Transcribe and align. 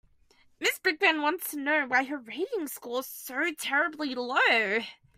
Mrs 0.59 0.81
Brickman 0.81 1.21
wants 1.21 1.51
to 1.51 1.59
know 1.59 1.85
why 1.85 2.05
her 2.05 2.17
rating 2.17 2.65
score 2.67 3.01
is 3.01 3.05
so 3.05 3.53
terribly 3.53 4.15
low. 4.15 4.79